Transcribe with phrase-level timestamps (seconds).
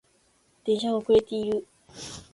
[0.63, 1.67] 電車が遅れている